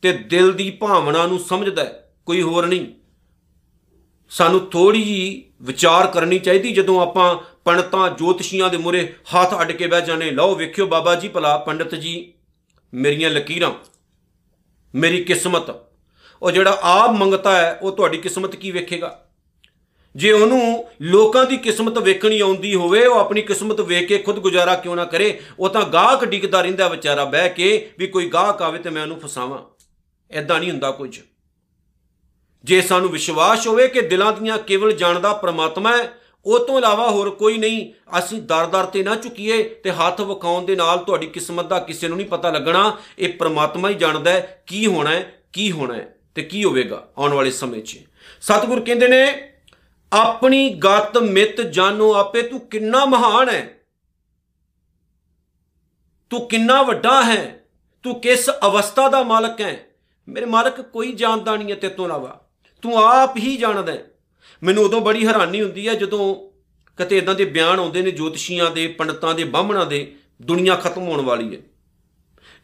[0.02, 2.86] ਤੇ ਦਿਲ ਦੀ ਭਾਵਨਾ ਨੂੰ ਸਮਝਦਾ ਹੈ। ਕੋਈ ਹੋਰ ਨਹੀਂ।
[4.30, 9.88] ਸਾਨੂੰ ਥੋੜੀ ਜੀ ਵਿਚਾਰ ਕਰਨੀ ਚਾਹੀਦੀ ਜਦੋਂ ਆਪਾਂ ਪੰਡਤਾਂ ਜੋਤਸ਼ੀਆਂ ਦੇ ਮੂਹਰੇ ਹੱਥ ਅੱਡ ਕੇ
[9.88, 12.34] ਬਹਿ ਜਾਣੇ ਲਓ, ਵੇਖਿਓ ਬਾਬਾ ਜੀ, ਭਲਾ ਪੰਡਤ ਜੀ,
[12.94, 13.72] ਮੇਰੀਆਂ ਲਕੀਰਾਂ,
[14.96, 15.76] ਮੇਰੀ ਕਿਸਮਤ।
[16.42, 19.26] ਉਹ ਜਿਹੜਾ ਆਪ ਮੰਗਤਾ ਹੈ, ਉਹ ਤੁਹਾਡੀ ਕਿਸਮਤ ਕੀ ਵੇਖੇਗਾ?
[20.16, 24.76] ਜੇ ਉਹਨੂੰ ਲੋਕਾਂ ਦੀ ਕਿਸਮਤ ਵੇਖਣੀ ਆਉਂਦੀ ਹੋਵੇ, ਉਹ ਆਪਣੀ ਕਿਸਮਤ ਵੇਖ ਕੇ ਖੁਦ ਗੁਜ਼ਾਰਾ
[24.76, 25.40] ਕਿਉਂ ਨਾ ਕਰੇ?
[25.60, 29.20] ਉਹ ਤਾਂ ਗਾਹਕ ਡਿੱਗਦਾ ਰਹਿੰਦਾ ਵਿਚਾਰਾ ਬਹਿ ਕੇ ਵੀ ਕੋਈ ਗਾਹਕ ਆਵੇ ਤੇ ਮੈਂ ਉਹਨੂੰ
[29.20, 29.60] ਫਸਾਵਾਂ।
[30.32, 31.20] ਐਦਾਂ ਨਹੀਂ ਹੁੰਦਾ ਕੁਝ।
[32.64, 36.14] ਜੇ ਸਾਨੂੰ ਵਿਸ਼ਵਾਸ ਹੋਵੇ ਕਿ ਦਿਲਾਂ ਦੀਆਂ ਕੇਵਲ ਜਾਣਦਾ ਪ੍ਰਮਾਤਮਾ ਹੈ,
[36.46, 40.76] ਉਹ ਤੋਂ ਇਲਾਵਾ ਹੋਰ ਕੋਈ ਨਹੀਂ, ਅਸੀਂ ਦਰ-ਦਰ ਤੇ ਨਾ ਝੁਕੀਏ ਤੇ ਹੱਥ ਵਿਖਾਉਣ ਦੇ
[40.76, 44.86] ਨਾਲ ਤੁਹਾਡੀ ਕਿਸਮਤ ਦਾ ਕਿਸੇ ਨੂੰ ਨਹੀਂ ਪਤਾ ਲੱਗਣਾ, ਇਹ ਪ੍ਰਮਾਤਮਾ ਹੀ ਜਾਣਦਾ ਹੈ ਕੀ
[44.86, 48.00] ਹੋਣਾ ਹੈ, ਕੀ ਹੋਣਾ ਹੈ ਤੇ ਕੀ ਹੋਵੇਗਾ ਆਉਣ ਵਾਲੇ ਸਮੇਂ 'ਚ।
[48.42, 49.54] ਸਤਿਗੁਰ ਕਹਿੰਦੇ ਨੇ,
[50.14, 53.74] ਆਪਣੀ ਗਤ ਮਿਤ ਜਾਣੋ ਆਪੇ, ਤੂੰ ਕਿੰਨਾ ਮਹਾਨ ਹੈ।
[56.30, 57.66] ਤੂੰ ਕਿੰਨਾ ਵੱਡਾ ਹੈ।
[58.04, 59.80] ਤੂੰ ਕਿਸ ਅਵਸਥਾ ਦਾ ਮਾਲਕ ਹੈ।
[60.30, 62.49] ਮੇਰੇ ਮਾਲਕ ਕੋਈ ਜਾਣਦਾ ਨਹੀਂ ਹੈ ਤੇਰੇ ਤੋਂ ਇਲਾਵਾ।
[62.82, 64.04] ਤੂੰ ਆਪ ਹੀ ਜਾਣਦਾ ਹੈ।
[64.64, 66.50] ਮੈਨੂੰ ਉਦੋਂ ਬੜੀ ਹੈਰਾਨੀ ਹੁੰਦੀ ਹੈ ਜਦੋਂ
[66.98, 71.22] ਕਿਤੇ ਇਦਾਂ ਦੇ ਬਿਆਨ ਆਉਂਦੇ ਨੇ ਜੋਤਸ਼ੀਆਂ ਦੇ, ਪੰਡਤਾਂ ਦੇ, ਬਾਹਮਣਾਂ ਦੇ, ਦੁਨੀਆ ਖਤਮ ਹੋਣ
[71.22, 71.62] ਵਾਲੀ ਹੈ।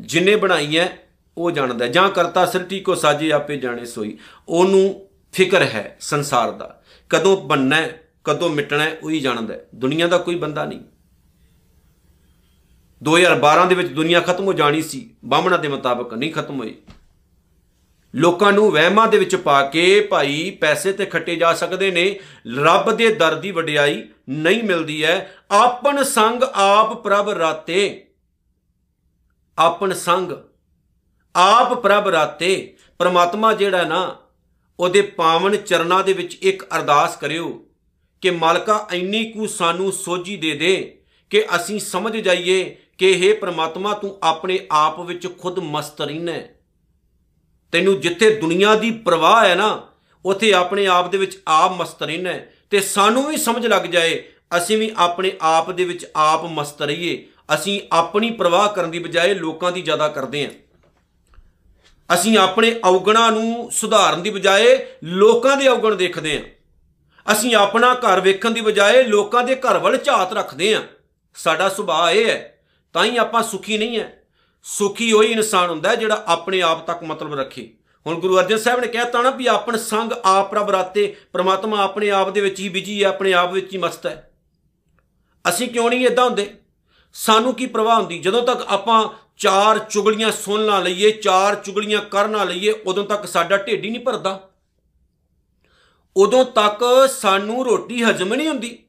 [0.02, 0.98] ਜਿੰਨੇ ਬਣਾਈ ਹੈ,
[1.38, 4.18] ਉਹ ਜਾਣਦਾ ਹੈ। ਜਾਂ ਕਰਤਾ ਸ੍ਰਿਸ਼ਟੀ ਕੋ ਸਾਜੇ ਆਪੇ ਜਾਣੇ ਸੋਈ।
[4.50, 10.08] ਉਹਨੂੰ ਫਿਕਰ ਹੈ ਸੰਸਾਰ ਦਾ। ਕਦੋਂ ਬੰਨਣਾ ਹੈ, ਕਦੋਂ ਮਿਟਣਾ ਹੈ, ਉਹੀ ਜਾਣਦਾ ਹੈ। ਦੁਨੀਆ
[10.08, 10.80] ਦਾ ਕੋਈ ਬੰਦਾ ਨਹੀਂ।
[13.04, 16.82] 2012 ਦੇ ਵਿੱਚ ਦੁਨੀਆ ਖਤਮ ਹੋ ਜਾਣੀ ਸੀ। ਬਾਹਮਣਾ ਦੇ ਮੁਤਾਬਕ ਨਹੀਂ ਖਤਮ ਹੋਈ।
[18.16, 22.20] ਲੋਕਾਂ ਨੂੰ ਵਹਿਮਾਂ ਦੇ ਵਿੱਚ ਪਾ ਕੇ ਭਾਈ ਪੈਸੇ ਤੇ ਖੱਟੇ ਜਾ ਸਕਦੇ ਨੇ,
[22.56, 28.08] ਰੱਬ ਦੇ ਦਰ ਦੀ ਵਡਿਆਈ ਨਹੀਂ ਮਿਲਦੀ ਹੈ। ਆਪਨ ਸੰਗ ਆਪ ਪ੍ਰਭ ਰਾਤੇ।
[29.60, 30.32] ਆਪਨ ਸੰਗ
[31.36, 34.18] ਆਪ ਪ੍ਰਭ ਰਾਤੇ। ਪ੍ਰਮਾਤਮਾ ਜਿਹੜਾ ਨਾ,
[34.80, 37.66] ਉਹਦੇ ਪਾਵਨ ਚਰਨਾਂ ਦੇ ਵਿੱਚ ਇੱਕ ਅਰਦਾਸ ਕਰਿਓ
[38.22, 43.94] ਕਿ ਮਾਲਕਾ ਇੰਨੀ ਕੁ ਸਾਨੂੰ ਸੋਝੀ ਦੇ ਦੇ ਕਿ ਅਸੀਂ ਸਮਝ ਜਾਈਏ ਕਿ ਇਹ ਪ੍ਰਮਾਤਮਾ
[43.94, 46.55] ਤੂੰ ਆਪਣੇ ਆਪ ਵਿੱਚ ਖੁਦ ਮਸਤ ਰਹਿਣਾ ਹੈ।
[47.76, 49.88] ਤੈਨੂੰ ਜਿੱਥੇ ਦੁਨੀਆ ਦੀ ਪਰਵਾਹ ਹੈ ਨਾ,
[50.26, 54.24] ਉਥੇ ਆਪਣੇ ਆਪ ਦੇ ਵਿੱਚ ਆਪ ਮਸਤ ਰਹਿਣਾ ਹੈ ਤੇ ਸਾਨੂੰ ਵੀ ਸਮਝ ਲੱਗ ਜਾਏ,
[54.58, 59.34] ਅਸੀਂ ਵੀ ਆਪਣੇ ਆਪ ਦੇ ਵਿੱਚ ਆਪ ਮਸਤ ਰਹੀਏ। ਅਸੀਂ ਆਪਣੀ ਪਰਵਾਹ ਕਰਨ ਦੀ ਬਜਾਏ
[59.34, 60.52] ਲੋਕਾਂ ਦੀ ਜ਼ਿਆਦਾ ਕਰਦੇ ਹਾਂ।
[62.14, 66.46] ਅਸੀਂ ਆਪਣੇ ਔਗਣਾਂ ਨੂੰ ਸੁਧਾਰਨ ਦੀ ਬਜਾਏ ਲੋਕਾਂ ਦੇ ਔਗਣ ਦੇਖਦੇ ਹਾਂ।
[67.32, 70.82] ਅਸੀਂ ਆਪਣਾ ਘਰ ਵੇਖਣ ਦੀ ਬਜਾਏ ਲੋਕਾਂ ਦੇ ਘਰ ਵੱਲ ਝਾਤ ਰੱਖਦੇ ਹਾਂ।
[71.36, 72.60] ਸਾਡਾ ਸੁਭਾਅ ਇਹ ਹੈ,
[72.94, 74.25] ਤਾਂ ਹੀ ਆਪਾਂ ਸੁਖੀ ਨਹੀਂ ਹੈ।
[74.66, 77.74] ਸੁਖੀ ਉਹੀ ਇਨਸਾਨ ਹੁੰਦਾ ਹੈ ਜਿਹੜਾ ਆਪਣੇ ਆਪ ਤੱਕ ਮਤਲਬ ਰੱਖੇ।
[78.08, 82.10] ਹੁਣ ਗੁਰੂ ਅਰਜਨ ਸਾਹਿਬ ਨੇ ਕਹਿਤਾ ਨਾ ਵੀ ਆਪਣ ਸੰਗ ਆਪ ਪ੍ਰਭ ਰਾਤੇ, ਪ੍ਰਮਾਤਮਾ ਆਪਣੇ
[82.10, 84.32] ਆਪ ਦੇ ਵਿੱਚ ਹੀ ਬਿਜ਼ੀ ਹੈ, ਆਪਣੇ ਆਪ ਵਿੱਚ ਹੀ ਮਸਤ ਹੈ।
[85.50, 86.54] ਅਸੀਂ ਕਿਉਂ ਨਹੀਂ ਇਦਾਂ ਹੁੰਦੇ?
[87.14, 88.20] ਸਾਨੂੰ ਕੀ ਪ੍ਰਵਾਹ ਹੁੰਦੀ?
[88.20, 93.28] ਜਦੋਂ ਤੱਕ ਆਪਾਂ ਚਾਰ ਚੁਗਲੀਆਂ ਸੁਣ ਨਾ ਲਈਏ, ਚਾਰ ਚੁਗਲੀਆਂ ਕਰ ਨਾ ਲਈਏ, ਉਦੋਂ ਤੱਕ
[93.28, 94.50] ਸਾਡਾ ਢਿੱਡ ਹੀ ਨਹੀਂ ਭਰਦਾ।
[96.18, 98.84] ਉਦੋਂ ਤੱਕ ਸਾਨੂੰ ਰੋਟੀ ਹਜਮ ਨਹੀਂ ਹੁੰਦੀ।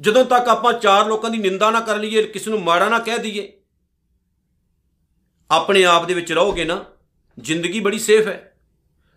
[0.00, 3.18] ਜਦੋਂ ਤੱਕ ਆਪਾਂ ਚਾਰ ਲੋਕਾਂ ਦੀ ਨਿੰਦਾ ਨਾ ਕਰ ਲਈਏ, ਕਿਸੇ ਨੂੰ ਮਾੜਾ ਨਾ ਕਹਿ
[3.18, 3.52] ਦਈਏ
[5.50, 6.84] ਆਪਣੇ ਆਪ ਦੇ ਵਿੱਚ ਰਹੋਗੇ ਨਾ,
[7.40, 8.52] ਜ਼ਿੰਦਗੀ ਬੜੀ ਸੇਫ ਹੈ।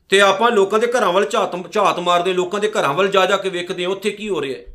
[0.10, 3.38] ਤੇ ਆਪਾਂ ਲੋਕਾਂ ਦੇ ਘਰਾਂ ਵੱਲ ਝਾਤ ਝਾਤ ਮਾਰਦੇ, ਲੋਕਾਂ ਦੇ ਘਰਾਂ ਵੱਲ ਜਾ ਜਾ
[3.38, 4.66] ਕੇ ਵੇਖਦੇ ਹਾਂ, ਉੱਥੇ ਕੀ ਹੋ ਰਿਹਾ ਹੈ।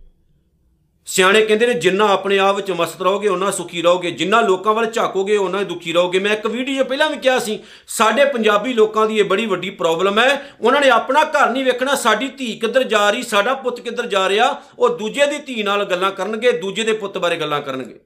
[1.07, 4.87] ਸਿਆਣੇ ਕਹਿੰਦੇ ਨੇ, ਜਿੰਨਾ ਆਪਣੇ ਆਪ ਵਿੱਚ ਮਸਤ ਰਹੋਗੇ ਉਹਨਾਂ ਸੁਖੀ ਰਹੋਗੇ। ਜਿੰਨਾ ਲੋਕਾਂ ਵੱਲ
[4.87, 7.59] ਝਾਕੋਗੇ ਉਹਨਾਂ ਹੀ ਦੁਖੀ ਰਹੋਗੇ। ਮੈਂ ਇੱਕ ਵੀਡੀਓ ਪਹਿਲਾਂ ਵੀ ਕਿਹਾ ਸੀ,
[7.89, 11.95] ਸਾਡੇ ਪੰਜਾਬੀ ਲੋਕਾਂ ਦੀ ਇਹ ਬੜੀ ਵੱਡੀ ਪ੍ਰੋਬਲਮ ਹੈ। ਉਹਨਾਂ ਨੇ ਆਪਣਾ ਘਰ ਨਹੀਂ ਵੇਖਣਾ,
[11.95, 15.85] ਸਾਡੀ ਧੀ ਕਿੱਧਰ ਜਾ ਰਹੀ, ਸਾਡਾ ਪੁੱਤ ਕਿੱਧਰ ਜਾ ਰਿਹਾ, ਉਹ ਦੂਜੇ ਦੀ ਧੀ ਨਾਲ
[15.85, 18.01] ਗੱਲਾਂ ਕਰਨਗੇ, ਦੂਜੇ ਦੇ ਪੁੱਤ ਬਾਰੇ ਗੱਲਾਂ ਕਰਨਗੇ।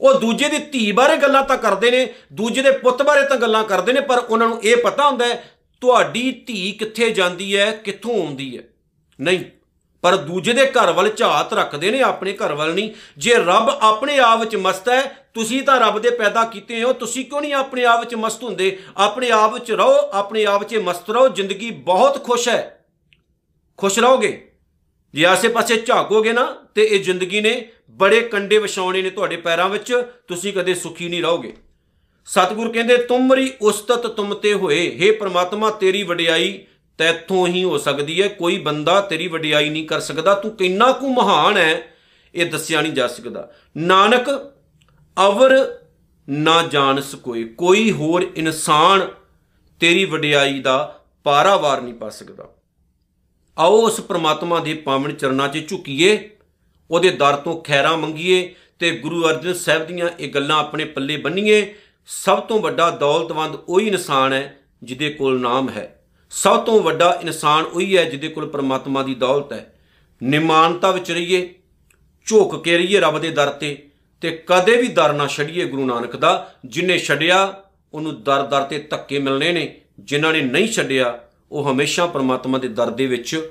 [0.00, 3.64] ਉਹ ਦੂਜੇ ਦੀ ਧੀ ਬਾਰੇ ਗੱਲਾਂ ਤਾਂ ਕਰਦੇ ਨੇ, ਦੂਜੇ ਦੇ ਪੁੱਤ ਬਾਰੇ ਤਾਂ ਗੱਲਾਂ
[3.64, 8.26] ਕਰਦੇ ਨੇ, ਪਰ ਉਹਨਾਂ ਨੂੰ ਇਹ ਪਤਾ ਹੁੰਦਾ ਹੈ, ਤੁਹਾਡੀ ਧੀ ਕਿੱਥੇ ਜਾਂਦੀ ਹੈ, ਕਿੱਥੋਂ
[8.26, 8.62] ਆਉਂਦੀ ਹੈ?
[9.20, 9.44] ਨਹੀਂ,
[10.02, 14.18] ਪਰ ਦੂਜੇ ਦੇ ਘਰ ਵੱਲ ਝਾਤ ਰੱਖਦੇ ਨੇ, ਆਪਣੇ ਘਰ ਵੱਲ ਨਹੀਂ। ਜੇ ਰੱਬ ਆਪਣੇ
[14.18, 17.84] ਆਪ ਵਿੱਚ ਮਸਤ ਹੈ, ਤੁਸੀਂ ਤਾਂ ਰੱਬ ਦੇ ਪੈਦਾ ਕੀਤੇ ਹੋ, ਤੁਸੀਂ ਕਿਉਂ ਨਹੀਂ ਆਪਣੇ
[17.84, 18.78] ਆਪ ਵਿੱਚ ਮਸਤ ਹੁੰਦੇ?
[18.96, 22.86] ਆਪਣੇ ਆਪ ਵਿੱਚ ਰਹੋ, ਆਪਣੇ ਆਪ 'ਚ ਮਸਤ ਰਹੋ, ਜ਼ਿੰਦਗੀ ਬਹੁਤ ਖੁਸ਼ ਹੈ।
[23.76, 24.45] ਖੁਸ਼ ਰਹੋਗੇ?
[25.16, 30.02] ਜੇ ਆਸੇ-ਪਾਸੇ ਝਾਕੋਗੇ ਨਾ, ਤੇ ਇਹ ਜ਼ਿੰਦਗੀ ਨੇ ਬੜੇ ਕੰਡੇ ਵਿਛਾਉਣੇ ਨੇ ਤੁਹਾਡੇ ਪੈਰਾਂ ਵਿੱਚ,
[30.28, 31.56] ਤੁਸੀਂ ਕਦੇ ਸੁਖੀ ਨਹੀਂ ਰਹੋਗੇ।
[32.26, 36.64] ਸਤਿਗੁਰ ਕਹਿੰਦੇ ਤੁਮਰੀ ਉਸਤਤ ਤੁਮ ਤੇ ਹੋਏ। हे ਪ੍ਰਮਾਤਮਾ, ਤੇਰੀ ਵਡਿਆਈ
[36.98, 41.08] ਤੈਥੋਂ ਹੀ ਹੋ ਸਕਦੀ ਹੈ। ਕੋਈ ਬੰਦਾ ਤੇਰੀ ਵਡਿਆਈ ਨਹੀਂ ਕਰ ਸਕਦਾ। ਤੂੰ ਕਿੰਨਾ ਕੁ
[41.08, 41.94] ਮਹਾਨ ਹੈ,
[42.34, 44.52] ਇਹ ਦੱਸਿਆ ਨਹੀਂ ਜਾ ਸਕਦਾ। ਨਾਨਕ,
[45.26, 45.78] ਅਵਰ
[46.28, 49.08] ਨਾ ਜਾਣਸ ਕੋਈ ਕੋਈ ਹੋਰ ਇਨਸਾਨ
[49.80, 52.48] ਤੇਰੀ ਵਡਿਆਈ ਦਾ ਪਾਰਾਵਾਰ ਨਹੀਂ ਪਾ ਸਕਦਾ।
[53.58, 56.30] ਆਓ ਉਸ ਪ੍ਰਮਾਤਮਾ ਦੇ ਪਾਵਨ ਚਰਨਾਂ 'ਚ ਝੁਕੀਏ,
[56.90, 61.74] ਉਹਦੇ ਦਰ ਤੋਂ ਖੈਰਾਂ ਮੰਗੀਏ ਤੇ ਗੁਰੂ ਅਰਜਨ ਸਾਹਿਬ ਦੀਆਂ ਇਹ ਗੱਲਾਂ ਆਪਣੇ ਪੱਲੇ ਬੰਨੀਏ।
[62.06, 67.64] ਸਭ ਤੋਂ ਵੱਡਾ ਦੌਲਤਵੰਦ ਉਹੀ ਇਨਸਾਨ ਹੈ ਜਿਹਦੇ ਕੋਲ ਨਾਮ ਹੈ। ਸਭ ਤੋਂ ਵੱਡਾ ਇਨਸਾਨ
[67.64, 69.74] ਉਹੀ ਹੈ ਜਿਹਦੇ ਕੋਲ ਪ੍ਰਮਾਤਮਾ ਦੀ ਦੌਲਤ ਹੈ।
[70.22, 71.54] ਨਿਮਾਨਤਾ ਵਿੱਚ ਰਹੀਏ,
[72.26, 73.88] ਝੁਕ ਕੇ ਰਹੀਏ ਰੱਬ ਦੇ ਦਰ ਤੇ
[74.20, 77.62] ਤੇ ਕਦੇ ਵੀ ਦਰ ਨਾ ਛੱਡੀਏ ਗੁਰੂ ਨਾਨਕ ਦਾ। ਜਿਨੇ ਛੱਡਿਆ,
[77.94, 81.20] ਉਹਨੂੰ ਦਰ ਦਰ ਤੇ ਧੱਕੇ ਮਿਲਣੇ ਨੇ, ਜਿਨ੍ਹਾਂ ਨੇ ਨਹੀਂ ਛੱਡਿਆ
[81.52, 83.50] ਉਹ ਹਮੇਸ਼ਾ ਪ੍ਰਮਾਤਮਾ ਦੇ ਦਰ ਦੇ ਵਿੱਚ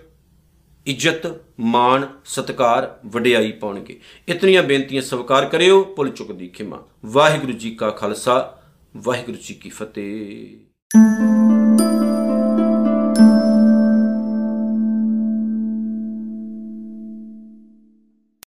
[0.86, 7.76] ਇੱਜ਼ਤ, ਮਾਣ, ਸਤਕਾਰ, ਵਡਿਆਈ ਪਾਉਣਗੇ। ਇਤਨੀਆਂ ਬੇਨਤੀਆਂ ਸਵੀਕਾਰ ਕਰਿਓ, ਭੁੱਲ ਚੁੱਕ ਦੀ ਖਿਮਾ। ਵਾਹਿਗੁਰੂ ਜੀ
[7.76, 8.62] ਕਾ ਖਾਲਸਾ,
[8.98, 11.55] ਵਾਹਿਗੁਰੂ ਜੀ ਕੀ ਫਤਿਹ।